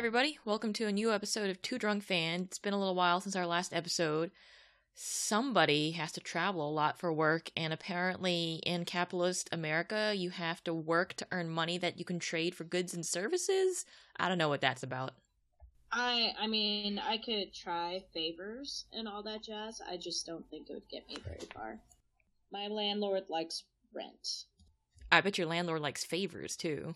[0.00, 0.38] everybody.
[0.46, 2.40] Welcome to a new episode of Two Drunk Fan.
[2.40, 4.30] It's been a little while since our last episode.
[4.94, 10.64] Somebody has to travel a lot for work, and apparently, in capitalist America, you have
[10.64, 13.84] to work to earn money that you can trade for goods and services.
[14.16, 15.12] I don't know what that's about.
[15.92, 19.82] I I mean, I could try favors and all that jazz.
[19.86, 21.78] I just don't think it would get me very far.
[22.50, 24.46] My landlord likes rent.
[25.12, 26.94] I bet your landlord likes favors too.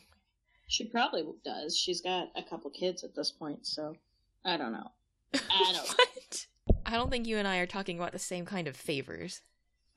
[0.66, 1.76] She probably does.
[1.76, 3.96] She's got a couple kids at this point, so
[4.44, 4.90] I don't know.
[5.34, 5.88] I don't.
[5.88, 6.46] what?
[6.86, 9.40] I don't think you and I are talking about the same kind of favors.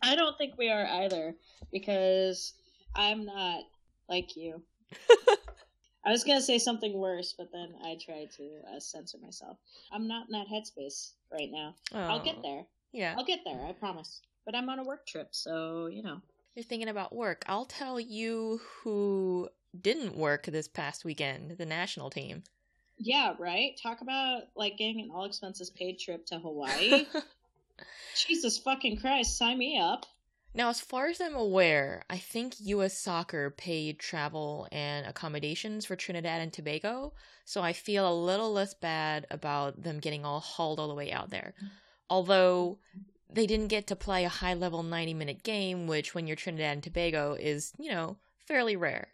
[0.02, 1.36] I don't think we are either
[1.72, 2.54] because
[2.96, 3.64] I'm not
[4.10, 4.62] like you.
[6.06, 8.44] I was gonna say something worse, but then I tried to
[8.74, 9.58] uh, censor myself.
[9.92, 11.76] I'm not in that headspace right now.
[11.94, 12.64] I'll get Oh, there.
[12.94, 13.16] Yeah.
[13.18, 13.60] I'll get there.
[13.68, 14.22] I promise.
[14.46, 16.22] But I'm on a work trip, so you know.
[16.56, 17.44] You're thinking about work.
[17.48, 19.50] I'll tell you who
[19.82, 22.44] didn't work this past weekend the national team.
[22.98, 23.80] Yeah, right.
[23.82, 27.06] Talk about like getting an all expenses paid trip to Hawaii.
[28.16, 30.06] Jesus fucking Christ, sign me up.
[30.54, 32.98] Now, as far as I'm aware, I think U.S.
[32.98, 37.14] Soccer paid travel and accommodations for Trinidad and Tobago,
[37.46, 41.12] so I feel a little less bad about them getting all hauled all the way
[41.12, 41.54] out there.
[42.10, 42.80] Although
[43.30, 46.74] they didn't get to play a high level 90 minute game, which when you're Trinidad
[46.74, 49.10] and Tobago is, you know, fairly rare.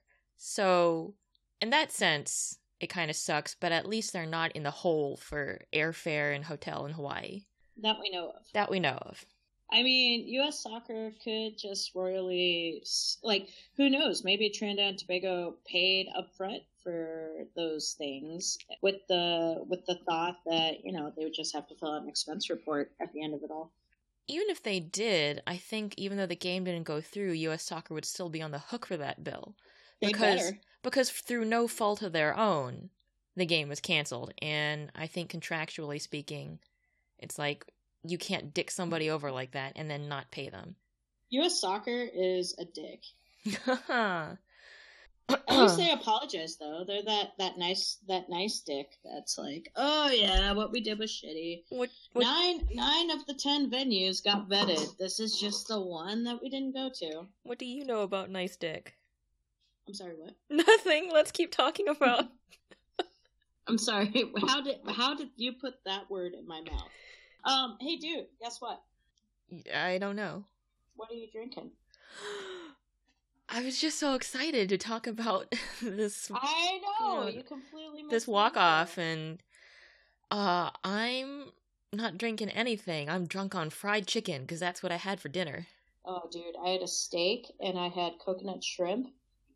[0.45, 1.13] So,
[1.61, 5.15] in that sense, it kind of sucks, but at least they're not in the hole
[5.15, 7.45] for airfare and hotel in Hawaii.
[7.77, 8.45] That we know of.
[8.53, 9.25] That we know of.
[9.71, 10.61] I mean, U.S.
[10.61, 12.83] soccer could just royally,
[13.23, 14.25] like, who knows?
[14.25, 20.83] Maybe Trinidad and Tobago paid upfront for those things with the with the thought that
[20.83, 23.33] you know they would just have to fill out an expense report at the end
[23.33, 23.71] of it all.
[24.27, 27.63] even if they did, I think even though the game didn't go through, U.S.
[27.63, 29.55] Soccer would still be on the hook for that bill
[30.07, 30.59] Because better.
[30.81, 32.89] because through no fault of their own,
[33.35, 36.59] the game was canceled, and I think contractually speaking,
[37.19, 37.65] it's like
[38.03, 40.75] you can't dick somebody over like that and then not pay them.
[41.29, 41.59] U.S.
[41.59, 43.01] soccer is a dick.
[43.65, 43.89] what
[45.47, 46.83] At least they apologize though.
[46.85, 51.11] They're that that nice that nice dick that's like, oh yeah, what we did was
[51.11, 51.63] shitty.
[51.69, 54.97] what, Nine nine of the ten venues got vetted.
[54.97, 57.25] This is just the one that we didn't go to.
[57.43, 58.95] what do you know about nice dick?
[59.87, 60.35] I'm sorry, what?
[60.49, 61.09] Nothing.
[61.11, 62.25] Let's keep talking about.
[63.67, 64.11] I'm sorry.
[64.47, 66.89] How did how did you put that word in my mouth?
[67.45, 68.81] Um, hey dude, guess what?
[69.73, 70.45] I don't know.
[70.95, 71.71] What are you drinking?
[73.49, 77.35] I was just so excited to talk about this I know Yeah.
[77.37, 79.41] you completely this walk off and
[80.31, 81.51] uh I'm
[81.91, 83.09] not drinking anything.
[83.09, 85.67] I'm drunk on fried chicken because that's what I had for dinner.
[86.05, 89.07] Oh, dude, I had a steak and I had coconut shrimp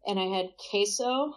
[0.08, 1.36] and I had queso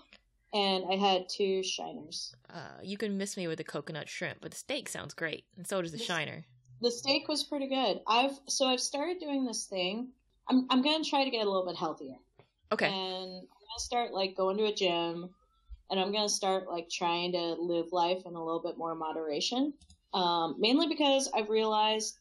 [0.53, 2.35] and I had two shiners.
[2.53, 5.67] Uh you can miss me with the coconut shrimp, but the steak sounds great, and
[5.67, 6.45] so does the This- shiner.
[6.83, 8.01] The steak was pretty good.
[8.07, 10.09] I've so I've started doing this thing.
[10.49, 12.17] I'm I'm gonna try to get a little bit healthier.
[12.73, 12.87] Okay.
[12.87, 15.29] And I'm gonna start like going to a gym
[15.91, 19.75] and I'm gonna start like trying to live life in a little bit more moderation.
[20.15, 22.17] Um, mainly because I've realized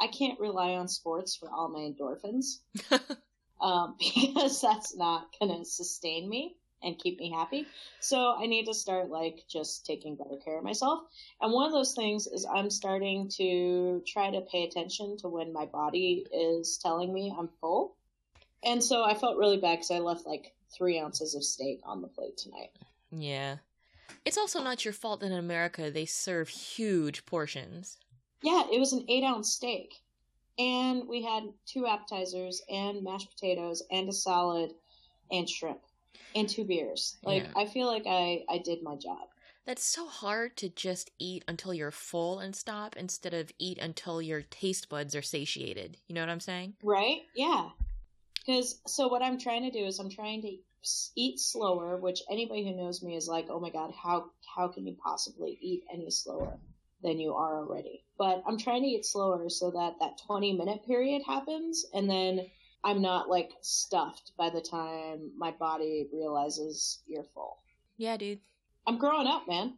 [0.00, 2.60] I can't rely on sports for all my endorphins.
[3.60, 7.66] um, because that's not gonna sustain me and keep me happy.
[8.00, 11.00] So I need to start like just taking better care of myself.
[11.40, 15.52] And one of those things is I'm starting to try to pay attention to when
[15.52, 17.96] my body is telling me I'm full.
[18.64, 22.02] And so I felt really bad because I left like three ounces of steak on
[22.02, 22.70] the plate tonight.
[23.10, 23.56] yeah.
[24.24, 27.98] It's also not your fault that in America they serve huge portions.
[28.42, 30.02] Yeah, it was an eight ounce steak.
[30.58, 34.72] And we had two appetizers and mashed potatoes and a salad
[35.30, 35.80] and shrimp
[36.34, 37.16] and two beers.
[37.22, 37.52] Like Yeah.
[37.56, 39.28] I feel like I, I did my job.
[39.66, 44.22] That's so hard to just eat until you're full and stop instead of eat until
[44.22, 45.98] your taste buds are satiated.
[46.06, 46.74] You know what I'm saying?
[46.82, 47.20] Right?
[47.36, 47.68] Yeah.
[48.34, 50.56] Because so what I'm trying to do is I'm trying to
[51.16, 54.86] eat slower, which anybody who knows me is like, oh my god, how how can
[54.86, 56.58] you possibly eat any slower
[57.02, 58.04] than you are already?
[58.18, 62.46] But I'm trying to eat slower so that that 20 minute period happens, and then
[62.84, 67.58] I'm not like stuffed by the time my body realizes you're full.
[67.96, 68.40] Yeah, dude.
[68.86, 69.74] I'm growing up, man.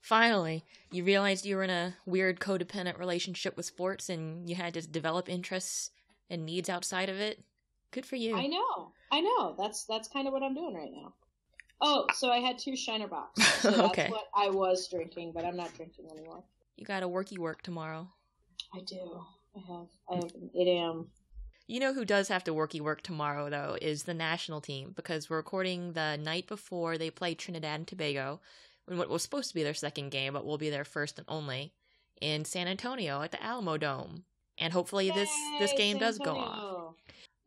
[0.00, 4.74] Finally, you realized you were in a weird codependent relationship with sports and you had
[4.74, 5.90] to develop interests
[6.28, 7.42] and needs outside of it.
[7.90, 8.36] Good for you.
[8.36, 9.54] I know, I know.
[9.56, 11.14] That's that's kind of what I'm doing right now.
[11.80, 13.40] Oh, so I had two Shiner Bocks.
[13.64, 14.08] So that's Okay.
[14.08, 16.42] what I was drinking, but I'm not drinking anymore.
[16.76, 18.08] You got a worky work tomorrow.
[18.74, 19.24] I do.
[19.56, 19.86] I have.
[20.10, 21.06] I have an 8 a.m.
[21.66, 25.30] You know who does have to worky work tomorrow though is the national team because
[25.30, 28.40] we're recording the night before they play Trinidad and Tobago,
[28.90, 31.26] in what was supposed to be their second game, but will be their first and
[31.26, 31.72] only
[32.20, 34.24] in San Antonio at the Alamodome.
[34.58, 36.94] And hopefully this this game San does go off.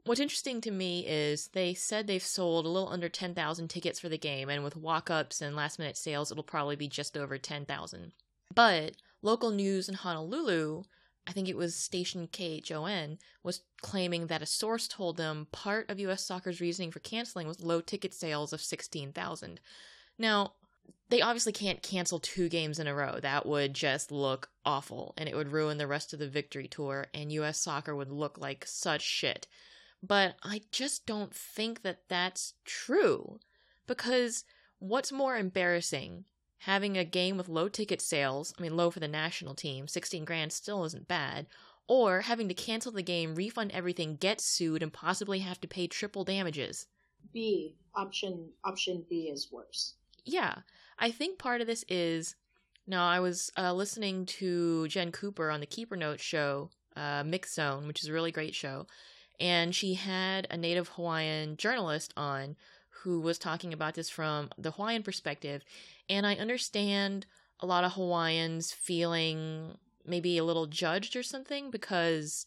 [0.08, 4.08] What's interesting to me is they said they've sold a little under 10,000 tickets for
[4.08, 7.38] the game, and with walk ups and last minute sales, it'll probably be just over
[7.38, 8.14] 10,000.
[8.56, 10.84] But local news in Honolulu,
[11.28, 16.00] I think it was station KHON, was claiming that a source told them part of
[16.00, 19.60] US Soccer's reasoning for canceling was low ticket sales of 16,000.
[20.18, 20.54] Now,
[21.10, 23.20] they obviously can't cancel two games in a row.
[23.20, 27.08] That would just look awful, and it would ruin the rest of the victory tour,
[27.14, 29.48] and US Soccer would look like such shit
[30.04, 33.40] but I just don't think that that's true.
[33.88, 34.44] Because
[34.80, 36.26] what's more embarrassing?
[36.62, 40.26] Having a game with low ticket sales, I mean, low for the national team, 16
[40.26, 41.48] grand still isn't bad,
[41.88, 45.88] or having to cancel the game, refund everything, get sued, and possibly have to pay
[45.88, 46.88] triple damages.
[47.34, 49.96] B option option B is worse.
[50.26, 50.56] Yeah,
[51.00, 52.36] I think part of this is.
[52.90, 57.54] Now, I was uh, listening to Jen Cooper on the Keeper Notes show, uh, Mix
[57.54, 58.88] Zone, which is a really great show
[59.40, 62.56] and she had a native Hawaiian journalist on
[63.04, 65.64] who was talking about this from the Hawaiian perspective.
[66.10, 67.26] And I understand
[67.60, 72.46] a lot of Hawaiians feeling maybe a little judged or something because,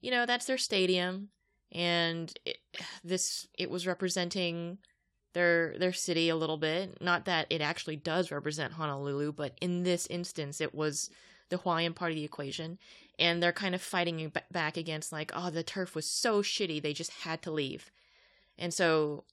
[0.00, 1.28] you know, that's their stadium
[1.70, 2.58] and it,
[3.02, 4.78] this it was representing
[5.34, 7.00] their their city a little bit.
[7.00, 11.10] Not that it actually does represent Honolulu, but in this instance it was
[11.48, 12.78] the Hawaiian part of the equation
[13.18, 16.92] and they're kind of fighting back against like oh the turf was so shitty they
[16.92, 17.90] just had to leave
[18.58, 19.24] and so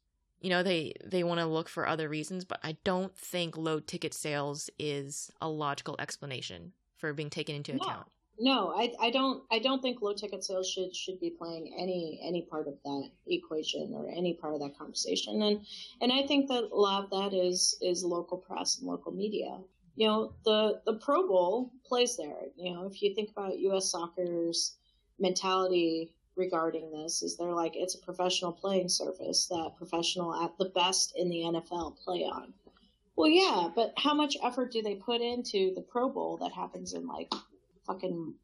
[0.41, 3.79] you know they they want to look for other reasons but i don't think low
[3.79, 7.79] ticket sales is a logical explanation for being taken into No.
[7.79, 8.07] account
[8.41, 12.21] No, I, I don't I don't think low ticket sales should should be playing any
[12.23, 15.41] any part of that equation or any part of that conversation.
[15.41, 15.65] And
[15.99, 19.59] and I think that a lot of that is is local press and local media.
[19.99, 22.43] You know, the the Pro Bowl plays there.
[22.55, 24.77] You know, if you think about US soccer's
[25.19, 30.69] mentality regarding this is they're like it's a professional playing surface that professional at the
[30.69, 32.53] best in the NFL play on.
[33.17, 36.93] Well, yeah, but how much effort do they put into the Pro Bowl that happens
[36.93, 37.33] in like
[37.85, 38.35] fucking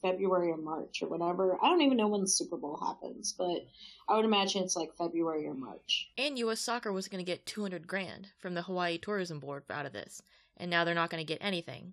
[0.00, 1.58] February or March or whatever.
[1.62, 3.66] I don't even know when the Super Bowl happens, but
[4.08, 6.10] I would imagine it's like February or March.
[6.16, 9.86] and us soccer was going to get 200 grand from the hawaii tourism board out
[9.86, 10.22] of this
[10.56, 11.92] and now they're not going to get anything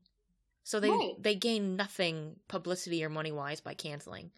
[0.64, 1.16] so they Right.
[1.20, 4.32] they gain nothing publicity or money wise by canceling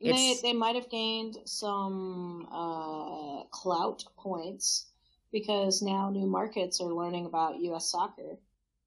[0.00, 4.86] They It's- they might have gained some uh, clout points
[5.32, 7.88] because now new markets are learning about U.S.
[7.90, 8.38] soccer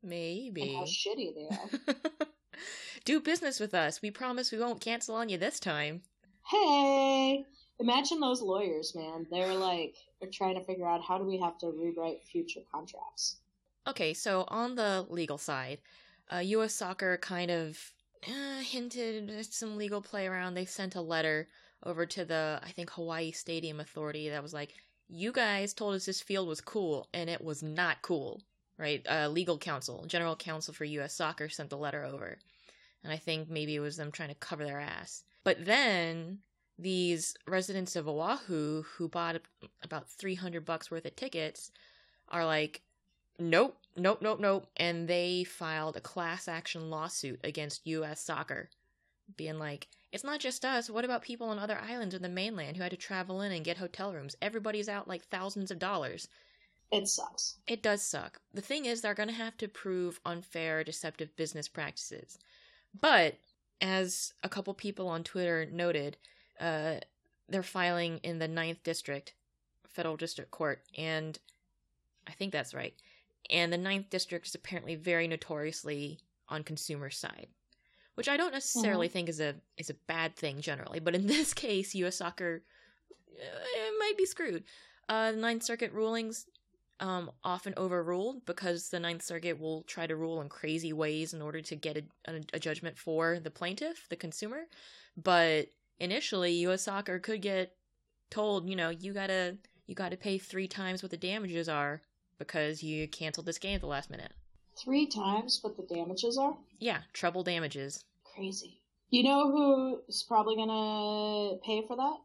[0.04, 1.96] maybe and how shitty they are.
[3.06, 4.02] Do business with us.
[4.02, 6.02] We promise we won't cancel on you this time.
[6.50, 7.46] hey,
[7.80, 9.28] imagine those lawyers, man.
[9.32, 13.38] They're like they're trying to figure out how do we have to rewrite future contracts.
[13.88, 15.80] Okay, so on the legal side,
[16.34, 16.74] uh, U.S.
[16.74, 17.78] Soccer kind of
[18.28, 20.54] uh, hinted at some legal play around.
[20.54, 21.48] They sent a letter
[21.84, 24.74] over to the, I think, Hawaii Stadium Authority that was like,
[25.08, 28.42] you guys told us this field was cool, and it was not cool,
[28.80, 29.06] right?
[29.08, 31.14] Uh, legal counsel, general counsel for U.S.
[31.14, 32.38] Soccer sent the letter over.
[33.04, 35.24] And I think maybe it was them trying to cover their ass.
[35.44, 36.40] But then
[36.80, 39.40] these residents of Oahu who bought
[39.84, 41.72] about 300 bucks worth of tickets
[42.30, 42.82] are like,
[43.40, 44.68] nope, nope, nope, nope.
[44.78, 48.22] And they filed a class action lawsuit against U.S.
[48.22, 48.70] soccer,
[49.38, 50.90] being like, it's not just us.
[50.90, 53.66] What about people on other islands or the mainland who had to travel in and
[53.66, 54.36] get hotel rooms?
[54.42, 56.28] Everybody's out like thousands of dollars.
[56.92, 57.58] It sucks.
[57.68, 58.40] It does suck.
[58.54, 62.38] The thing is, they're going to have to prove unfair, deceptive business practices.
[63.00, 63.36] But,
[63.82, 66.16] as a couple people on Twitter noted,
[66.60, 66.96] uh,
[67.50, 69.34] they're filing in the Ninth District,
[69.90, 71.38] Federal District Court, and
[72.28, 72.94] I think that's right.
[73.50, 77.48] And the Ninth District is apparently very notoriously on consumer side,
[78.16, 81.00] which I don't necessarily think is a is a bad thing generally.
[81.00, 82.18] But in this case, U.S.
[82.18, 82.64] Soccer
[83.32, 84.64] uh, might be screwed.
[85.08, 86.46] Uh, the Ninth Circuit rulings
[87.00, 91.42] um, often overruled because the Ninth Circuit will try to rule in crazy ways in
[91.42, 94.64] order to get a, a, a judgment for the plaintiff, the consumer.
[95.22, 95.68] But
[96.00, 96.84] initially, U.S.
[96.84, 97.74] Soccer could get
[98.30, 102.02] told, you know, you gotta you gotta pay three times what the damages are
[102.38, 104.32] because you canceled this game at the last minute.
[104.78, 106.56] Three times what the damages are.
[106.80, 108.04] Yeah, treble damages.
[108.36, 108.82] Crazy.
[109.10, 109.52] You know
[110.06, 112.18] who's probably gonna pay for that?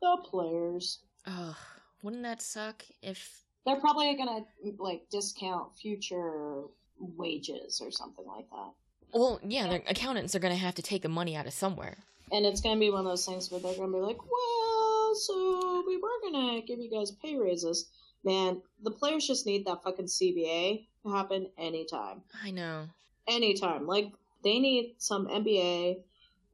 [0.00, 1.00] The players.
[1.26, 1.56] Ugh,
[2.02, 4.44] wouldn't that suck if They're probably gonna
[4.78, 6.62] like discount future
[7.00, 8.70] wages or something like that.
[9.12, 11.96] well, yeah, their accountants are gonna have to take the money out of somewhere.
[12.30, 15.82] And it's gonna be one of those things where they're gonna be like, "Well, so
[15.86, 17.88] we were gonna give you guys pay raises."
[18.24, 22.22] Man, the players just need that fucking CBA to happen anytime.
[22.42, 22.88] I know.
[23.26, 23.86] Anytime.
[23.86, 25.98] Like they need some NBA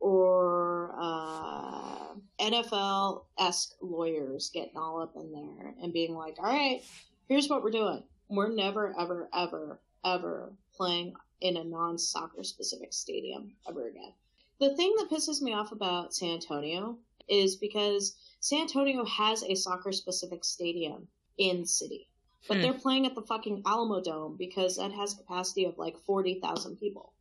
[0.01, 6.83] or uh, NFL esque lawyers getting all up in there and being like, all right,
[7.29, 8.03] here's what we're doing.
[8.29, 14.13] We're never, ever, ever, ever playing in a non soccer specific stadium ever again.
[14.61, 19.55] The thing that pisses me off about San Antonio is because San Antonio has a
[19.55, 22.09] soccer specific stadium in city,
[22.49, 22.63] but Hmm.
[22.63, 27.13] they're playing at the fucking Alamodome because that has capacity of like 40,000 people.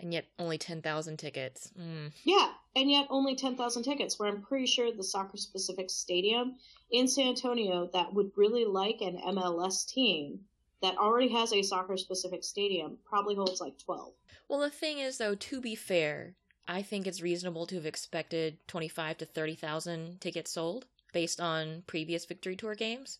[0.00, 1.72] And yet only 10,000 tickets.
[1.76, 2.12] Mm.
[2.22, 6.56] Yeah, and yet only 10,000 tickets, where I'm pretty sure the soccer specific stadium
[6.92, 10.46] in San Antonio that would really like an MLS team
[10.80, 14.12] that already has a soccer specific stadium probably holds like 12.
[14.48, 16.36] Well, the thing is, though, to be fair,
[16.68, 22.24] I think it's reasonable to have expected 25 to 30,000 tickets sold based on previous
[22.24, 23.18] Victory Tour games.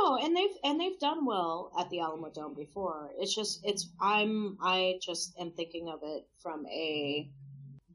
[0.00, 3.10] No, and they've and they've done well at the Alamodome before.
[3.18, 7.28] It's just it's I'm I just am thinking of it from a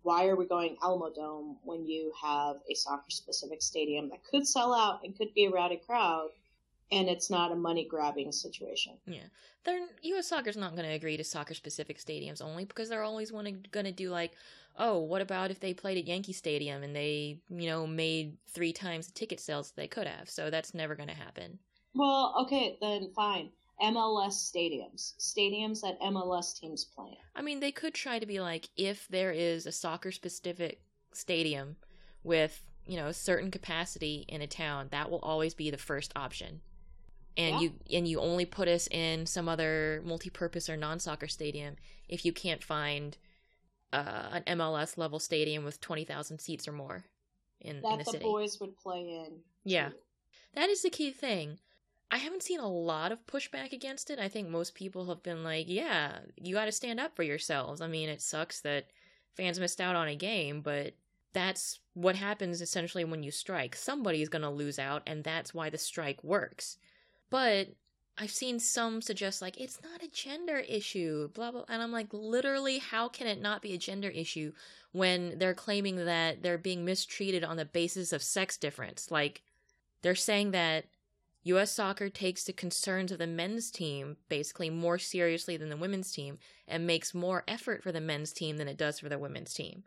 [0.04, 4.74] why are we going Alamodome when you have a soccer specific stadium that could sell
[4.74, 6.30] out and could be a rowdy crowd
[6.92, 8.94] and it's not a money grabbing situation.
[9.06, 9.26] Yeah.
[9.66, 10.28] They're, U.S.
[10.28, 13.92] Soccer's not going to agree to soccer specific stadiums only because they're always going to
[13.92, 14.32] do like,
[14.78, 18.72] oh, what about if they played at Yankee Stadium and they, you know, made three
[18.72, 20.30] times the ticket sales they could have?
[20.30, 21.60] So that's never going to happen.
[21.98, 23.50] Well, okay, then fine.
[23.82, 25.14] MLS stadiums.
[25.20, 27.18] Stadiums that MLS teams play in.
[27.36, 30.82] I mean, they could try to be like, if there is a soccer specific
[31.14, 31.76] stadium
[32.24, 36.12] with, you know, a certain capacity in a town, that will always be the first
[36.16, 36.62] option.
[37.36, 37.62] And Yeah.
[37.62, 41.76] you and you only put us in some other multi-purpose or non-soccer stadium
[42.10, 43.16] if you can't find
[43.94, 47.06] uh, an MLS level stadium with 20,000 seats or more
[47.62, 48.26] in, in That the the city.
[48.26, 49.40] boys would play in.
[49.64, 49.90] Yeah.
[50.56, 51.60] That is the key thing.
[52.10, 54.18] I haven't seen a lot of pushback against it.
[54.18, 57.82] I think most people have been like, yeah, you got to stand up for yourselves.
[57.82, 58.88] I mean, it sucks that
[59.36, 60.94] fans missed out on a game, but
[61.34, 63.76] that's what happens essentially when you strike.
[63.76, 66.78] Somebody's going to lose out, and that's why the strike works.
[67.30, 67.74] But
[68.18, 71.66] I've seen some suggest, like, it's not a gender issue, blah, blah.
[71.68, 74.54] And I'm like, literally, how can it not be a gender issue
[74.94, 79.12] when they're claiming that they're being mistreated on the basis of sex difference?
[79.12, 79.44] Like,
[80.02, 80.86] they're saying that
[81.48, 81.72] U.S.
[81.72, 86.40] soccer takes the concerns of the men's team basically more seriously than the women's team
[86.68, 89.84] and makes more effort for the men's team than it does for the women's team.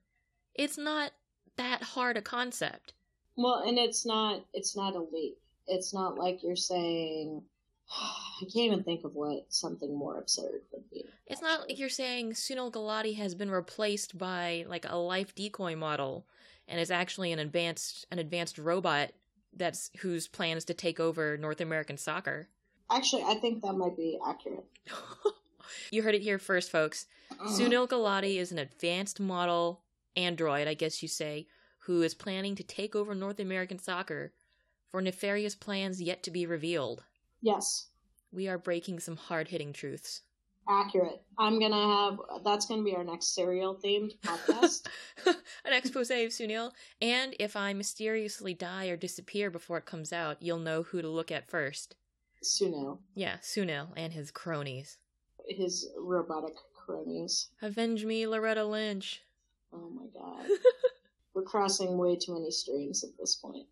[0.55, 1.13] It's not
[1.57, 2.95] that hard a concept.
[3.37, 5.39] Well, and it's not it's not a leap.
[5.67, 7.43] It's not like you're saying
[7.91, 11.05] I can't even think of what something more absurd would be.
[11.27, 15.77] It's not like you're saying Sunil Gulati has been replaced by like a life decoy
[15.77, 16.27] model
[16.67, 19.13] and is actually an advanced an advanced robot
[19.57, 22.49] that's whose plan is to take over North American soccer.
[22.91, 24.65] Actually, I think that might be accurate.
[25.91, 27.07] you heard it here first, folks.
[27.41, 29.83] Uh, Sunil Gulati is an advanced model
[30.17, 31.47] android, I guess you say,
[31.81, 34.33] who is planning to take over North American soccer
[34.91, 37.05] for nefarious plans yet to be revealed.
[37.41, 37.87] Yes,
[38.33, 40.23] We are breaking some hard hitting truths.
[40.69, 41.23] Accurate.
[41.39, 44.87] I'm gonna have that's gonna be our next serial themed podcast.
[45.65, 46.73] An expose of Sunil.
[47.01, 51.09] And if I mysteriously die or disappear before it comes out, you'll know who to
[51.09, 51.97] look at first.
[52.43, 52.99] Sunil.
[53.15, 54.99] Yeah, Sunil and his cronies.
[55.49, 57.49] his robotic cronies.
[57.63, 59.23] Avenge me, Loretta Lynch.
[59.73, 60.47] Oh my god,
[61.35, 63.67] we're crossing way too many streams at this point.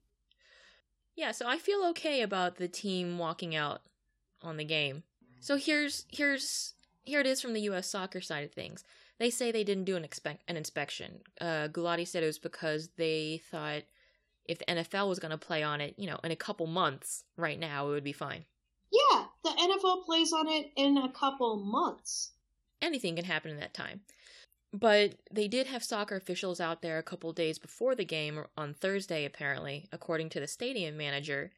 [1.17, 3.81] Yeah, so I feel okay about the team walking out
[4.43, 5.03] on the game.
[5.41, 6.75] So here's here's
[7.09, 7.89] here it is from the U.S.
[7.89, 8.85] soccer side of things.
[9.19, 11.21] They say they didn't do an expect an inspection.
[11.41, 13.83] Uh, Gulati said it was because they thought
[14.45, 17.25] if the NFL was going to play on it, you know, in a couple months,
[17.37, 18.45] right now, it would be fine.
[18.91, 22.31] Yeah, the NFL plays on it in a couple months.
[22.81, 24.01] Anything can happen in that time.
[24.73, 28.75] But they did have soccer officials out there a couple days before the game on
[28.75, 31.51] Thursday, apparently, according to the stadium manager.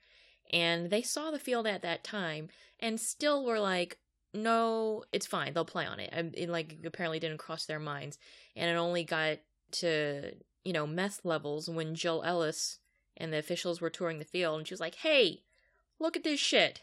[0.52, 3.98] And they saw the field at that time and still were like,
[4.32, 5.52] no, it's fine.
[5.52, 6.10] They'll play on it.
[6.12, 6.86] And It like mm-hmm.
[6.86, 8.18] apparently didn't cross their minds.
[8.56, 9.38] And it only got
[9.72, 10.32] to,
[10.64, 12.78] you know, meth levels when Jill Ellis
[13.16, 15.42] and the officials were touring the field and she was like, hey,
[15.98, 16.82] look at this shit.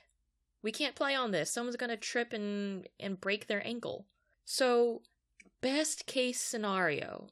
[0.61, 1.51] We can't play on this.
[1.51, 4.05] Someone's gonna trip and and break their ankle.
[4.43, 5.01] So,
[5.61, 7.27] best case scenario,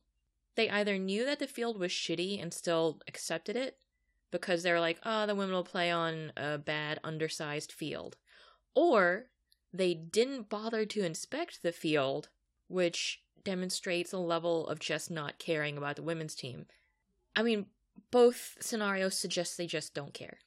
[0.56, 3.78] they either knew that the field was shitty and still accepted it
[4.32, 8.18] because they were like, oh, the women will play on a bad, undersized field.
[8.74, 9.28] Or
[9.78, 12.30] they didn't bother to inspect the field,
[12.68, 16.66] which demonstrates a level of just not caring about the women's team.
[17.36, 17.68] I mean,
[18.12, 20.40] both scenarios suggest they just don't care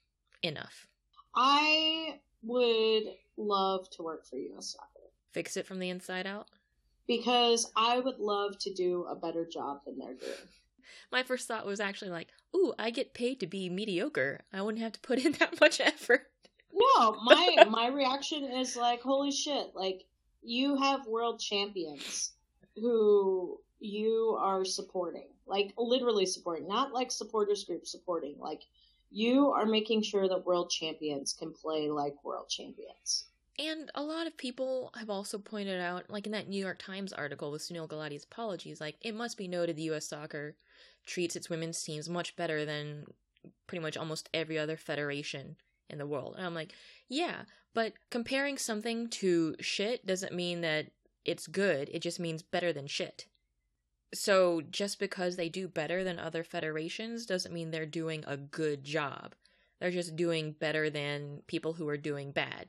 [0.43, 0.87] enough.
[1.35, 3.05] I would
[3.37, 4.73] love to work for U.S.
[4.73, 5.11] Soccer.
[5.33, 6.49] fix it from the inside out?
[7.07, 10.33] Because I would love to do a better job than they're doing.
[11.13, 14.41] My first thought was actually like, ooh, I get paid to be mediocre.
[14.53, 16.27] I wouldn't have to put in that much effort.
[16.73, 19.75] No, my my reaction is like, holy shit!
[19.75, 20.05] Like
[20.43, 22.33] you have world champions
[22.77, 28.37] who you are supporting, like literally supporting, not like supporters group supporting.
[28.39, 28.63] Like
[29.11, 33.25] you are making sure that world champions can play like world champions.
[33.59, 37.13] And a lot of people have also pointed out, like in that New York Times
[37.13, 40.07] article with Sunil Gulati's apologies, like it must be noted the U.S.
[40.09, 40.55] soccer
[41.07, 43.05] treats its women's teams much better than
[43.67, 45.57] pretty much almost every other federation
[45.91, 46.35] in the world.
[46.37, 46.73] And I'm like,
[47.09, 47.43] yeah,
[47.75, 50.87] but comparing something to shit doesn't mean that
[51.25, 53.27] it's good, it just means better than shit.
[54.15, 58.83] So just because they do better than other federations doesn't mean they're doing a good
[58.85, 59.35] job.
[59.81, 62.67] They're just doing better than people who are doing bad.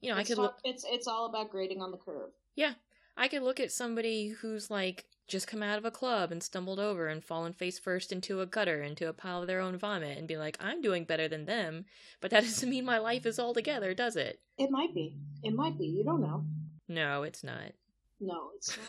[0.00, 2.30] You know, it's I could look it's it's all about grading on the curve.
[2.54, 2.74] Yeah.
[3.16, 6.78] I could look at somebody who's like just come out of a club and stumbled
[6.78, 10.18] over and fallen face first into a gutter, into a pile of their own vomit,
[10.18, 11.84] and be like, I'm doing better than them,
[12.20, 14.40] but that doesn't mean my life is all together, does it?
[14.58, 15.16] It might be.
[15.42, 15.86] It might be.
[15.86, 16.44] You don't know.
[16.88, 17.72] No, it's not.
[18.20, 18.88] No, it's not.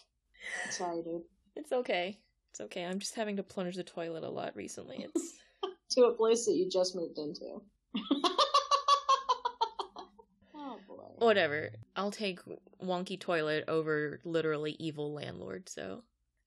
[0.70, 1.22] Sorry, dude.
[1.56, 2.18] It's okay.
[2.50, 2.84] It's okay.
[2.84, 5.06] I'm just having to plunge the toilet a lot recently.
[5.08, 5.34] It's
[5.90, 7.62] To a place that you just moved into.
[11.24, 11.70] Whatever.
[11.96, 12.40] I'll take
[12.82, 16.02] wonky toilet over literally evil landlord, so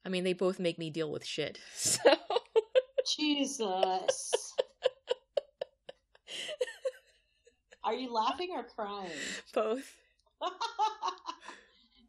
[0.05, 1.59] I mean they both make me deal with shit.
[1.75, 2.01] So
[3.17, 4.53] Jesus.
[7.83, 9.09] Are you laughing or crying?
[9.53, 9.95] both.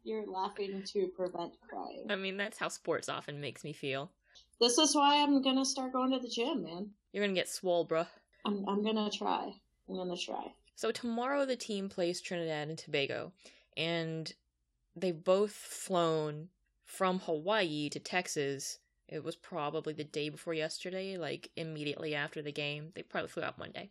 [0.03, 2.05] You're laughing to prevent crying.
[2.09, 4.11] I mean that's how sports often makes me feel.
[4.59, 6.89] This is why I'm gonna start going to the gym, man.
[7.13, 8.07] You're gonna get swole, bruh.
[8.45, 9.53] I'm I'm gonna try.
[9.87, 10.51] I'm gonna try.
[10.79, 13.33] So tomorrow the team plays Trinidad and Tobago,
[13.75, 14.31] and
[14.95, 16.47] they've both flown
[16.85, 18.79] from Hawaii to Texas.
[19.09, 22.93] It was probably the day before yesterday, like immediately after the game.
[22.95, 23.89] They probably flew out Monday.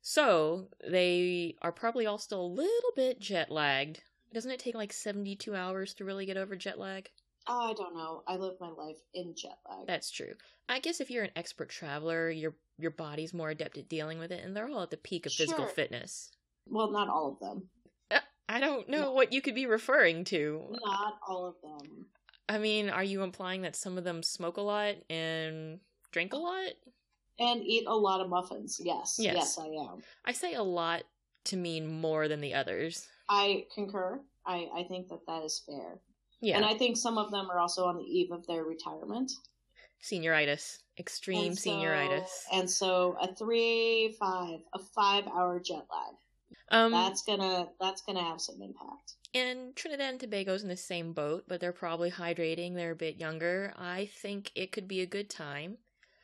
[0.00, 4.00] So they are probably all still a little bit jet lagged.
[4.32, 7.10] Doesn't it take like 72 hours to really get over jet lag?
[7.46, 8.22] I don't know.
[8.26, 9.86] I live my life in jet lag.
[9.86, 10.32] That's true.
[10.66, 14.30] I guess if you're an expert traveler, your your body's more adept at dealing with
[14.32, 16.30] it, and they're all at the peak of physical fitness.
[16.68, 17.68] Well, not all of them.
[18.10, 19.12] Uh, I don't know No.
[19.12, 20.62] what you could be referring to.
[20.84, 22.06] Not all of them.
[22.48, 25.80] I mean, are you implying that some of them smoke a lot and
[26.12, 26.70] drink a lot?
[27.38, 28.80] And eat a lot of muffins.
[28.82, 29.16] Yes.
[29.18, 29.34] Yes.
[29.34, 30.02] Yes, I am.
[30.24, 31.02] I say a lot
[31.46, 33.06] to mean more than the others.
[33.28, 34.20] I concur.
[34.46, 35.98] I, I think that that is fair.
[36.40, 39.32] Yeah, And I think some of them are also on the eve of their retirement.
[40.02, 42.28] senioritis, extreme And so- senioritis.
[42.52, 46.14] And so a three, five, a five hour jet lag.
[46.68, 49.14] Um, That's gonna that's gonna have some impact.
[49.34, 52.74] and Trinidad and Tobago's in the same boat, but they're probably hydrating.
[52.74, 53.72] They're a bit younger.
[53.76, 55.78] I think it could be a good time.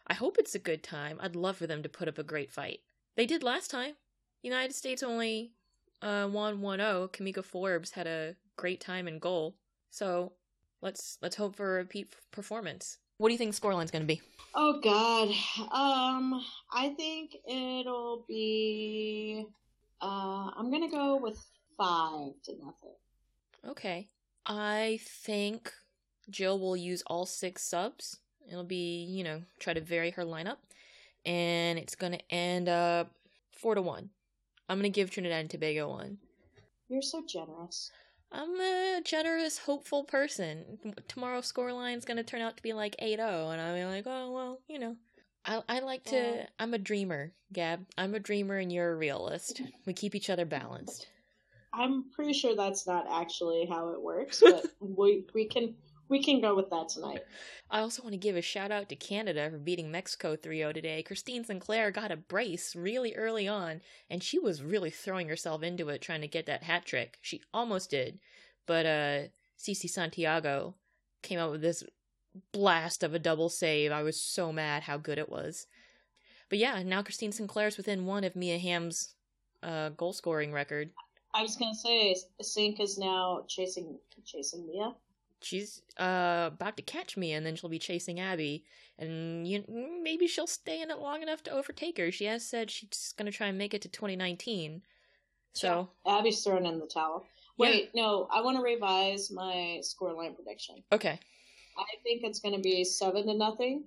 [0.06, 1.18] I hope it's a good time.
[1.20, 2.80] I'd love for them to put up a great fight.
[3.16, 3.94] They did last time.
[4.42, 5.52] United States only
[6.00, 7.10] uh, won 1-0.
[7.12, 9.54] Kimika Forbes had a great time in goal.
[9.90, 10.32] So
[10.80, 12.98] let's let's hope for a repeat performance.
[13.18, 14.20] What do you think the scoreline's going to be?
[14.54, 15.28] Oh God.
[15.72, 19.46] Um, I think it'll be.
[20.00, 21.42] Uh, I'm gonna go with
[21.78, 22.96] five to nothing.
[23.66, 24.08] Okay.
[24.44, 25.72] I think
[26.30, 28.18] Jill will use all six subs.
[28.50, 30.56] It'll be, you know, try to vary her lineup.
[31.24, 33.12] And it's going to end up
[33.52, 34.10] 4 to 1.
[34.68, 36.18] I'm going to give Trinidad and Tobago one.
[36.88, 37.90] You're so generous.
[38.32, 40.78] I'm a generous, hopeful person.
[41.06, 43.50] Tomorrow's scoreline's going to turn out to be like 8 0.
[43.50, 44.96] And I'll be like, oh, well, you know.
[45.44, 46.16] I, I like to.
[46.16, 46.46] Yeah.
[46.58, 47.84] I'm a dreamer, Gab.
[47.98, 49.60] I'm a dreamer and you're a realist.
[49.86, 51.08] We keep each other balanced.
[51.74, 55.74] I'm pretty sure that's not actually how it works, but we we can
[56.12, 57.24] we can go with that tonight.
[57.70, 60.72] I also want to give a shout out to Canada for beating Mexico 3 0
[60.72, 61.02] today.
[61.02, 65.88] Christine Sinclair got a brace really early on, and she was really throwing herself into
[65.88, 67.18] it trying to get that hat trick.
[67.22, 68.18] She almost did,
[68.66, 69.22] but uh,
[69.56, 70.74] Ceci Santiago
[71.22, 71.82] came out with this
[72.52, 73.90] blast of a double save.
[73.90, 75.66] I was so mad how good it was.
[76.50, 79.14] But yeah, now Christine Sinclair's within one of Mia Hamm's
[79.62, 80.90] uh, goal scoring record.
[81.34, 84.92] I was gonna say Sinc is now chasing chasing Mia.
[85.42, 88.64] She's uh about to catch me and then she'll be chasing abby
[88.98, 89.64] and you
[90.02, 93.30] maybe she'll stay in it long enough to overtake her she has said she's going
[93.30, 94.82] to try and make it to 2019
[95.54, 97.26] so Abby's thrown in the towel.
[97.58, 100.82] Wait, no, I want to revise my scoreline prediction.
[100.90, 101.20] okay
[101.76, 103.84] I think it's going to be seven to nothing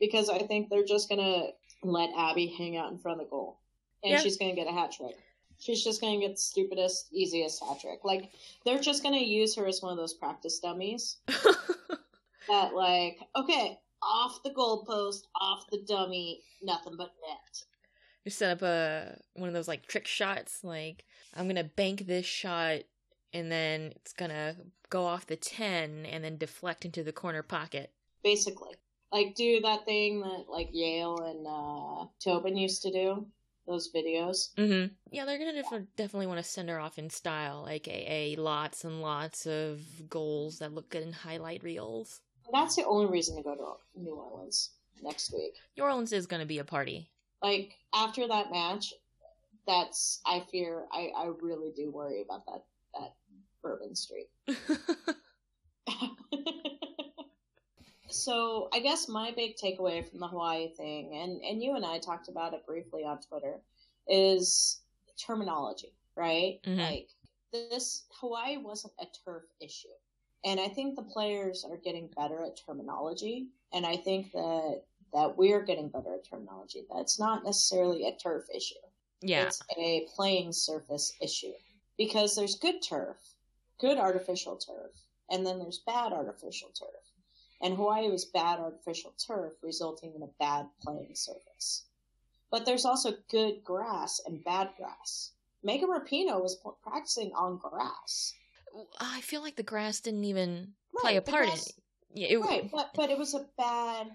[0.00, 1.48] because I think they're just going to
[1.82, 3.58] let Abby hang out in front of the goal,
[4.02, 4.18] and Yeah.
[4.18, 5.16] she's going to get a hat trick.
[5.58, 8.00] She's just gonna get the stupidest, easiest hat trick.
[8.04, 8.30] Like
[8.64, 11.18] they're just gonna use her as one of those practice dummies.
[12.48, 17.62] that like, okay, off the goalpost, off the dummy, nothing but net.
[18.24, 20.62] You set up a one of those like trick shots.
[20.62, 22.80] Like I'm gonna bank this shot,
[23.32, 24.56] and then it's gonna
[24.90, 27.92] go off the ten, and then deflect into the corner pocket.
[28.22, 28.74] Basically,
[29.12, 33.26] like do that thing that like Yael and uh, Tobin used to do.
[33.66, 34.54] Those videos.
[34.54, 34.94] Mm-hmm.
[35.10, 39.02] Yeah, they're gonna def- definitely want to send her off in style, aka lots and
[39.02, 42.20] lots of goals that look good in highlight reels.
[42.52, 44.70] That's the only reason to go to New Orleans
[45.02, 45.54] next week.
[45.76, 47.10] New Orleans is going to be a party.
[47.42, 48.94] Like after that match,
[49.66, 53.14] that's I fear I I really do worry about that that
[53.62, 54.28] Bourbon Street.
[58.16, 61.98] so I guess my big takeaway from the Hawaii thing, and and you and I
[61.98, 63.60] talked about it briefly on Twitter,
[64.08, 64.80] is
[65.18, 66.60] terminology, right?
[66.64, 66.78] Mhm.
[66.78, 67.08] Like
[67.52, 69.88] this Hawaii wasn't a turf issue.
[70.44, 73.48] And I think the players are getting better at terminology.
[73.72, 76.86] And I think that that we're getting better at terminology.
[76.94, 78.74] That's not necessarily a turf issue.
[79.22, 81.54] yeah, It's a playing surface issue.
[81.96, 83.16] Because there's good turf,
[83.78, 84.92] good artificial turf,
[85.30, 87.05] and then there's bad artificial turf.
[87.60, 91.84] And Hawaii was bad artificial turf, resulting in a bad playing surface.
[92.50, 95.32] But there's also good grass and bad grass.
[95.62, 98.34] Megan Rapinoe was practicing on grass.
[99.00, 101.82] I feel like the grass didn't even play a part grass- in it.
[102.14, 104.10] Yeah, it, right, but but it was a bad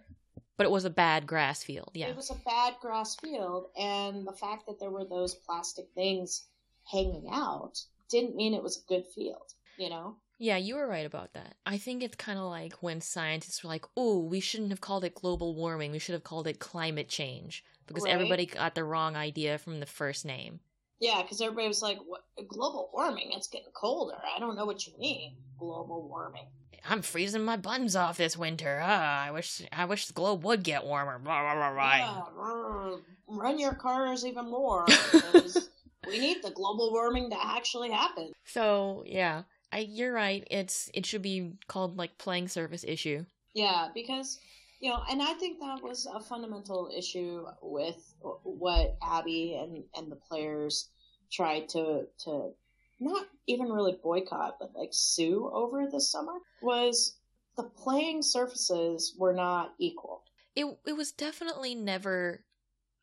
[0.58, 1.92] but it was a bad grass field.
[1.94, 5.88] Yeah, it was a bad grass field, and the fact that there were those plastic
[5.94, 6.46] things
[6.92, 9.54] hanging out didn't mean it was a good field.
[9.78, 10.16] You know?
[10.42, 11.54] Yeah, you were right about that.
[11.68, 15.04] I think it's kind of like when scientists were like, "Oh, we shouldn't have called
[15.04, 15.92] it global warming.
[15.92, 18.14] We should have called it climate change," because Right.
[18.14, 20.60] everybody got the wrong idea from the first name.
[21.00, 23.32] Yeah, because everybody was like, "What global warming?
[23.34, 26.48] It's getting colder." I don't know what you mean, global warming.
[26.86, 28.82] I'm freezing my buns off this winter.
[28.84, 31.20] Ah, I wish I wish the globe would get warmer.
[31.20, 31.98] Blah, blah, blah, blah.
[31.98, 34.88] Yeah, run your cars even more.
[36.08, 38.32] we need the global warming to actually happen.
[38.44, 40.48] So yeah, I you're right.
[40.52, 43.26] It's it should be called like playing surface issue.
[43.54, 44.40] Yeah, because
[44.80, 50.12] you know, and I think that was a fundamental issue with what Abby and and
[50.12, 50.90] the players
[51.32, 52.52] tried to to
[53.00, 57.18] not even really boycott, but like sue over this summer was
[57.58, 60.24] the playing surfaces were not equal.
[60.56, 62.44] It it was definitely never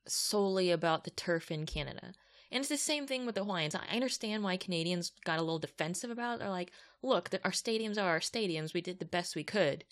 [0.07, 2.13] solely about the turf in Canada.
[2.51, 3.75] And it's the same thing with the Hawaiians.
[3.75, 6.39] I understand why Canadians got a little defensive about it.
[6.41, 8.73] They're like, look, our stadiums are our stadiums.
[8.73, 9.85] We did the best we could.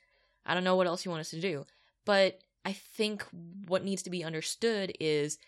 [0.46, 1.66] I don't know what else you want us to do.
[2.04, 3.24] But I think
[3.66, 5.38] what needs to be understood is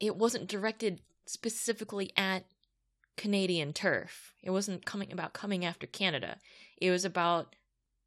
[0.00, 2.44] it wasn't directed specifically at
[3.16, 4.32] Canadian turf.
[4.42, 6.38] It wasn't coming about coming after Canada.
[6.80, 7.54] It was about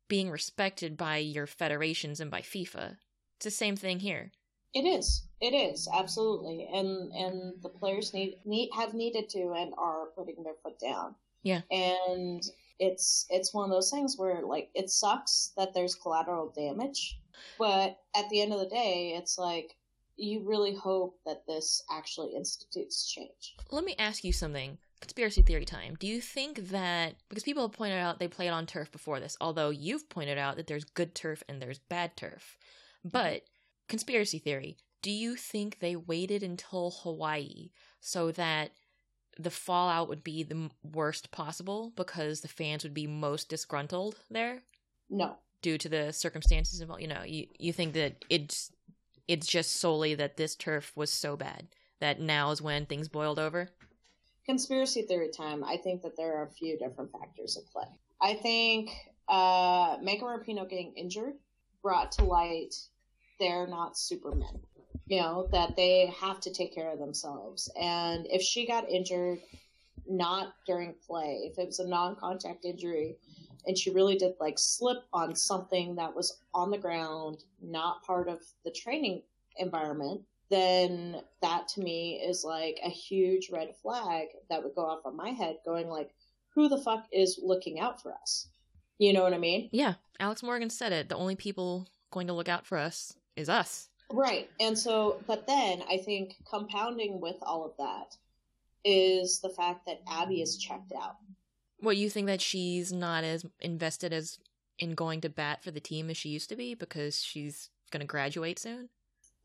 [0.07, 2.97] being respected by your federations and by FIFA.
[3.37, 4.31] It's the same thing here.
[4.73, 5.23] It is.
[5.41, 10.43] It is absolutely, and and the players need need have needed to and are putting
[10.43, 11.15] their foot down.
[11.41, 11.61] Yeah.
[11.71, 12.43] and
[12.79, 17.19] it's it's one of those things where like it sucks that there's collateral damage,
[17.57, 19.75] but at the end of the day, it's like
[20.17, 23.55] you really hope that this actually institutes change.
[23.71, 24.77] Let me ask you something.
[25.01, 25.95] Conspiracy theory time.
[25.97, 29.37] Do you think that because people have pointed out they played on turf before this,
[29.39, 32.57] although you've pointed out that there's good turf and there's bad turf.
[32.99, 33.09] Mm-hmm.
[33.09, 33.43] But
[33.89, 38.71] conspiracy theory, do you think they waited until Hawaii so that
[39.37, 44.61] the fallout would be the worst possible because the fans would be most disgruntled there
[45.09, 47.01] No, due to the circumstances involved?
[47.01, 48.71] You know, you you think that it's
[49.27, 51.67] it's just solely that this turf was so bad
[51.99, 53.69] that now is when things boiled over?
[54.45, 55.63] conspiracy theory time.
[55.63, 57.85] I think that there are a few different factors at play.
[58.19, 58.89] I think
[59.27, 61.33] uh, Megan Rapinoe getting injured
[61.83, 62.73] brought to light
[63.39, 64.59] they're not supermen.
[65.07, 67.71] You know, that they have to take care of themselves.
[67.79, 69.39] And if she got injured,
[70.07, 73.17] not during play, if it was a non contact injury,
[73.65, 78.27] and she really did like slip on something that was on the ground, not part
[78.27, 79.23] of the training
[79.57, 85.05] environment, then that to me is like a huge red flag that would go off
[85.05, 86.11] on my head, going like,
[86.55, 88.47] who the fuck is looking out for us?
[88.97, 89.69] You know what I mean?
[89.71, 91.09] Yeah, Alex Morgan said it.
[91.09, 93.89] The only people going to look out for us is us.
[94.11, 94.49] Right.
[94.59, 98.17] And so, but then I think compounding with all of that
[98.83, 101.15] is the fact that Abby is checked out.
[101.79, 104.39] What you think that she's not as invested as
[104.79, 108.01] in going to bat for the team as she used to be because she's going
[108.01, 108.89] to graduate soon?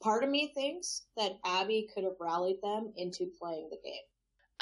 [0.01, 3.95] Part of me thinks that Abby could have rallied them into playing the game.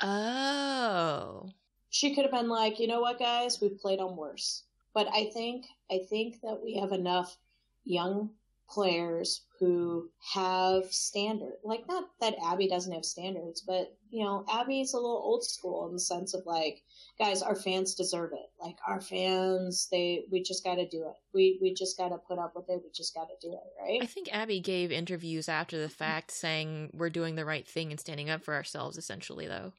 [0.03, 1.49] Oh.
[1.91, 4.65] She could have been like, you know what, guys, we've played on worse.
[4.95, 7.37] But I think I think that we have enough
[7.85, 8.31] young
[8.73, 11.55] players who have standard.
[11.63, 15.87] Like not that Abby doesn't have standards, but you know, Abby's a little old school
[15.87, 16.83] in the sense of like,
[17.19, 18.51] guys, our fans deserve it.
[18.61, 21.15] Like our fans, they we just got to do it.
[21.33, 22.83] We we just got to put up with it.
[22.83, 24.03] We just got to do it, right?
[24.03, 28.01] I think Abby gave interviews after the fact saying we're doing the right thing and
[28.01, 29.73] standing up for ourselves essentially though.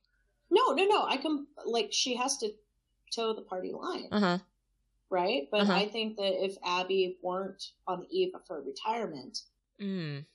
[0.49, 1.03] No, no, no.
[1.03, 2.51] I can like she has to
[3.13, 4.07] toe the party line.
[4.11, 4.37] Uh-huh.
[5.13, 5.47] Right?
[5.51, 5.73] But Uh-huh.
[5.73, 9.43] I think that if Abby weren't on the eve of her retirement,
[9.79, 10.25] Mm.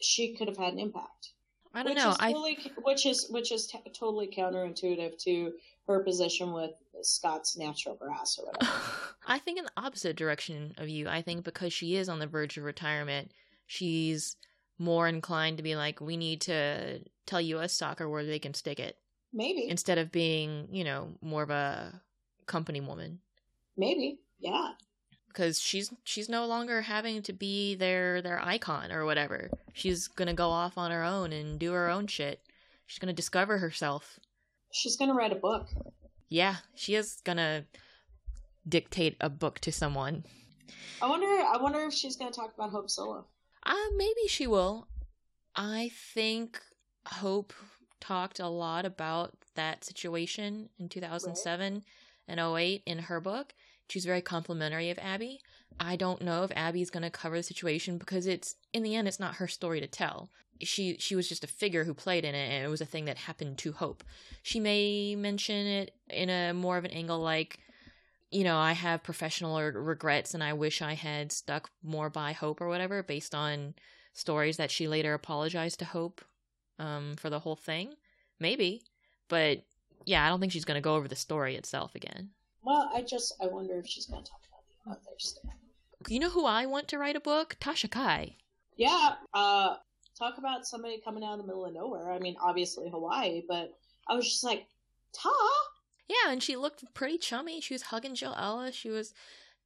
[0.00, 1.32] she could have had an impact.
[1.74, 2.10] I don't which know.
[2.10, 5.54] Is I totally, which is which is t- totally counterintuitive to
[5.88, 6.70] her position with
[7.02, 8.70] Scott's natural grass or whatever.
[9.26, 11.08] I think in the opposite direction of you.
[11.08, 13.32] I think because she is on the verge of retirement,
[13.66, 14.36] she's
[14.78, 17.72] more inclined to be like, we need to tell U.S.
[17.72, 18.96] soccer where they can stick it
[19.32, 22.00] Maybe, instead of being, you know, more of a
[22.46, 23.20] company woman.
[23.76, 24.72] maybe, yeah.
[25.28, 29.50] Because she's she's no longer having to be their their icon or whatever.
[29.72, 32.40] She's gonna go off on her own and do her own shit.
[32.86, 34.18] She's gonna discover herself.
[34.72, 35.68] She's gonna write a book.
[36.28, 37.66] Yeah, she is gonna
[38.68, 40.24] dictate a book to someone.
[41.00, 41.26] I wonder.
[41.26, 43.26] I wonder if she's gonna talk about Hope Solo.
[43.64, 44.88] Uh, maybe she will.
[45.54, 46.60] I think
[47.06, 47.52] Hope
[48.00, 51.82] talked a lot about that situation in 2007
[52.28, 53.54] and 08 in her book.
[53.88, 55.40] She's very complimentary of Abby.
[55.80, 59.08] I don't know if Abby's going to cover the situation because it's in the end
[59.08, 60.30] it's not her story to tell.
[60.60, 63.04] She she was just a figure who played in it and it was a thing
[63.04, 64.02] that happened to Hope.
[64.42, 67.58] She may mention it in a more of an angle like
[68.30, 72.60] you know, I have professional regrets and I wish I had stuck more by Hope
[72.60, 73.74] or whatever based on
[74.12, 76.22] stories that she later apologized to Hope
[76.78, 77.94] um, for the whole thing.
[78.38, 78.82] Maybe.
[79.28, 79.62] But
[80.04, 82.30] yeah, I don't think she's going to go over the story itself again.
[82.68, 85.54] Well, I just I wonder if she's gonna talk about the other stuff.
[86.06, 87.56] You know who I want to write a book?
[87.58, 88.36] Tasha Kai.
[88.76, 89.14] Yeah.
[89.32, 89.76] Uh,
[90.18, 92.12] talk about somebody coming out of the middle of nowhere.
[92.12, 93.72] I mean, obviously Hawaii, but
[94.06, 94.66] I was just like,
[95.14, 95.32] Ta.
[96.08, 97.62] Yeah, and she looked pretty chummy.
[97.62, 98.74] She was hugging Jill Ellis.
[98.74, 99.14] She was,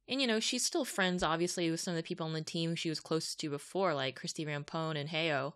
[0.07, 2.73] and you know, she's still friends, obviously, with some of the people on the team
[2.73, 5.55] she was closest to before, like Christie Rampone and Heyo.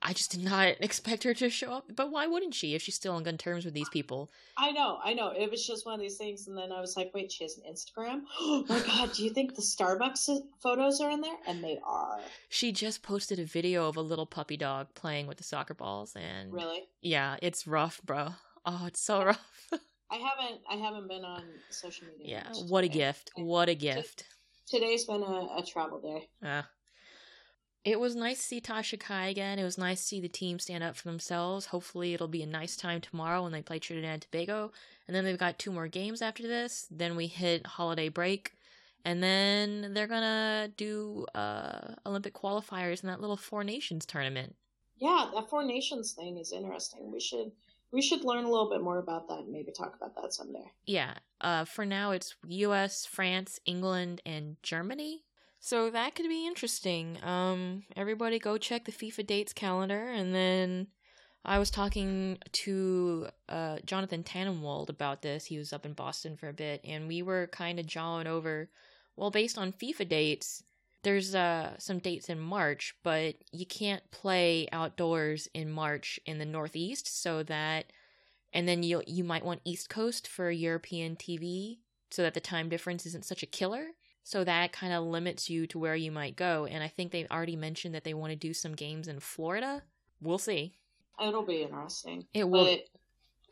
[0.00, 1.90] I just did not expect her to show up.
[1.94, 4.30] But why wouldn't she if she's still on good terms with these people?
[4.56, 5.30] I know, I know.
[5.30, 7.58] It was just one of these things, and then I was like, "Wait, she has
[7.58, 8.22] an Instagram?
[8.40, 9.12] Oh my god!
[9.12, 10.28] Do you think the Starbucks
[10.62, 12.20] photos are in there?" And they are.
[12.48, 16.14] She just posted a video of a little puppy dog playing with the soccer balls,
[16.16, 16.82] and Really?
[17.02, 18.30] yeah, it's rough, bro.
[18.64, 19.70] Oh, it's so rough.
[20.10, 20.60] I haven't.
[20.70, 22.44] I haven't been on social media.
[22.46, 23.30] yeah, what a gift.
[23.36, 24.24] What a gift.
[24.66, 26.28] Today's been a, a travel day.
[26.46, 26.62] Uh,
[27.84, 29.58] it was nice to see Tasha Kai again.
[29.58, 31.66] It was nice to see the team stand up for themselves.
[31.66, 34.72] Hopefully, it'll be a nice time tomorrow when they play Trinidad and Tobago.
[35.06, 36.86] And then they've got two more games after this.
[36.90, 38.52] Then we hit holiday break.
[39.04, 44.54] And then they're gonna do uh, Olympic qualifiers in that little Four Nations tournament.
[44.98, 47.10] Yeah, that Four Nations thing is interesting.
[47.12, 47.52] We should
[47.90, 50.70] we should learn a little bit more about that and maybe talk about that someday.
[50.84, 51.14] Yeah.
[51.40, 55.22] Uh, for now, it's U.S., France, England, and Germany.
[55.60, 57.18] So that could be interesting.
[57.22, 60.88] Um, everybody go check the FIFA dates calendar, and then
[61.44, 65.46] I was talking to uh, Jonathan Tannenwald about this.
[65.46, 68.70] He was up in Boston for a bit, and we were kind of jawing over.
[69.16, 70.62] Well, based on FIFA dates,
[71.02, 76.44] there's uh, some dates in March, but you can't play outdoors in March in the
[76.44, 77.86] Northeast, so that,
[78.52, 81.78] and then you you might want East Coast for European TV,
[82.10, 83.88] so that the time difference isn't such a killer.
[84.28, 86.66] So that kind of limits you to where you might go.
[86.66, 89.82] And I think they've already mentioned that they want to do some games in Florida.
[90.20, 90.74] We'll see.
[91.18, 92.26] It'll be interesting.
[92.34, 92.66] It will.
[92.66, 92.80] But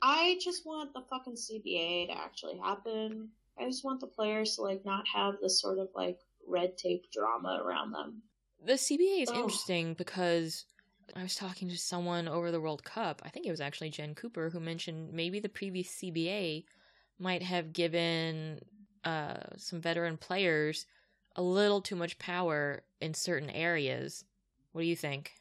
[0.02, 3.30] I just want the fucking CBA to actually happen.
[3.58, 7.10] I just want the players to like not have this sort of like red tape
[7.10, 8.20] drama around them.
[8.62, 9.44] The CBA is Oh.
[9.44, 10.66] interesting because
[11.14, 13.22] I was talking to someone over the World Cup.
[13.24, 16.66] I think it was actually Jen Cooper who mentioned maybe the previous CBA
[17.18, 18.60] might have given
[19.06, 20.86] uh, some veteran players
[21.36, 24.24] a little too much power in certain areas.
[24.72, 25.32] What do you think?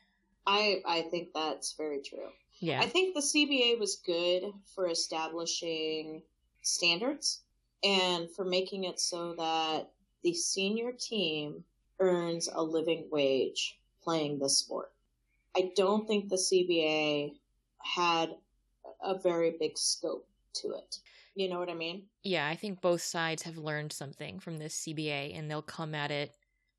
[0.46, 2.30] I I think that's very true.
[2.60, 2.80] Yeah.
[2.82, 6.22] I think the CBA was good for establishing
[6.62, 7.42] standards
[7.84, 9.90] and for making it so that
[10.24, 11.64] the senior team
[12.00, 14.92] earns a living wage playing the sport.
[15.56, 17.34] I don't think the CBA
[17.80, 18.36] had
[19.04, 21.00] a very big scope to it.
[21.36, 22.04] You know what I mean?
[22.24, 26.10] yeah, I think both sides have learned something from this CBA and they'll come at
[26.10, 26.34] it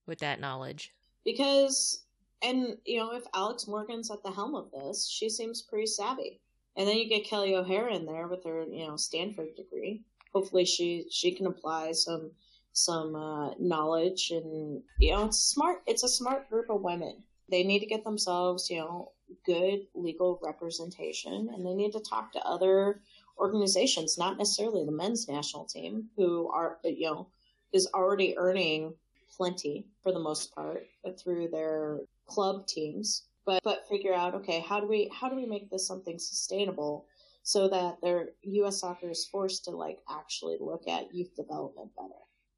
[0.06, 0.92] with that knowledge.
[1.24, 2.04] Because,
[2.42, 6.40] and you know, if Alex Morgan's at the helm of this, she seems pretty savvy.
[6.76, 10.02] And then you get Kelly O'Hara in there with her, you know, Stanford degree.
[10.34, 12.32] Hopefully, she she can apply some
[12.72, 15.82] some uh, knowledge, and you know, it's smart.
[15.86, 17.22] It's a smart group of women.
[17.50, 19.12] They need to get themselves, you know,
[19.46, 23.00] good legal representation, and they need to talk to other
[23.38, 27.28] organizations, not necessarily the men's national team, who are, you know,
[27.72, 28.94] is already earning
[29.36, 30.86] plenty for the most part
[31.18, 33.24] through their club teams.
[33.44, 37.06] But but figure out okay how do we how do we make this something sustainable
[37.42, 42.14] so that their us soccer is forced to like actually look at youth development better?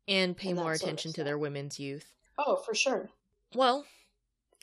[0.06, 2.06] And pay and more attention to their women's youth.
[2.38, 3.10] Oh for sure.
[3.54, 3.84] Well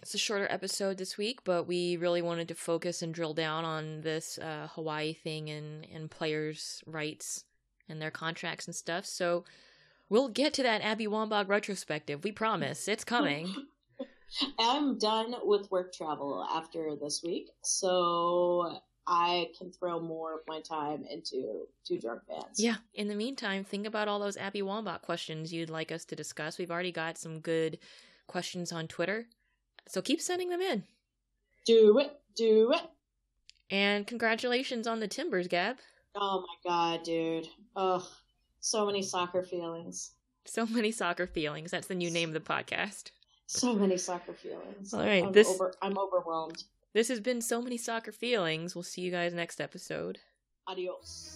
[0.06, 3.66] it's a shorter episode this week, but we really wanted to focus and drill down
[3.66, 7.44] on this uh, Hawaii thing and, and players' rights
[7.90, 9.06] and their contracts and stuff.
[9.06, 9.44] So
[10.10, 12.24] We'll get to that Abby Wambach retrospective.
[12.24, 12.88] We promise.
[12.88, 13.54] It's coming.
[14.60, 20.62] I'm done with work travel after this week, so I can throw more of my
[20.62, 22.60] time into two drunk bands.
[22.60, 22.76] Yeah.
[22.94, 26.58] In the meantime, think about all those Abby Wambach questions you'd like us to discuss.
[26.58, 27.80] We've already got some good
[28.28, 29.28] questions on Twitter,
[29.88, 30.84] so keep sending them in.
[31.66, 32.20] Do it.
[32.36, 32.82] Do it.
[33.72, 35.78] And congratulations on the Timbers, Gab.
[36.16, 37.48] Oh my god, dude.
[37.76, 38.04] Ugh.
[38.60, 40.12] So many soccer feelings.
[40.46, 41.72] So many soccer feelings.
[41.72, 43.12] That's the new name of the podcast.
[43.48, 44.94] So many soccer feelings.
[44.94, 46.64] All right, I'm this over, I'm overwhelmed.
[46.94, 48.76] This has been so many soccer feelings.
[48.76, 50.20] We'll see you guys next episode.
[50.68, 51.35] Adios.